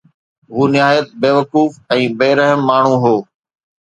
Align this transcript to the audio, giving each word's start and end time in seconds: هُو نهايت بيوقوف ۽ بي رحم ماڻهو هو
هُو 0.53 0.61
نهايت 0.75 1.07
بيوقوف 1.21 1.71
۽ 1.97 2.01
بي 2.23 2.31
رحم 2.41 2.61
ماڻهو 2.71 2.95
هو 3.05 3.15